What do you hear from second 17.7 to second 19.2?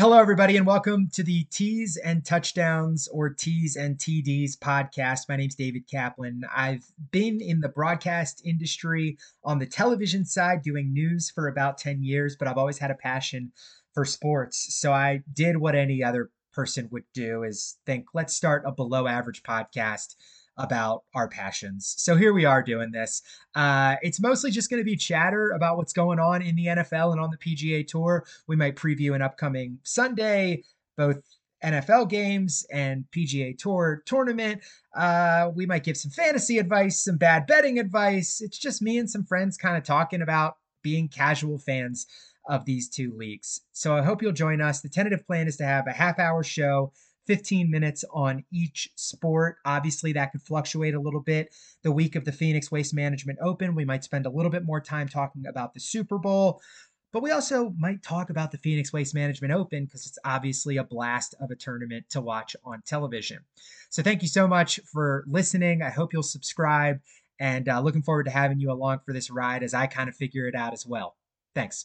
think, let's start a below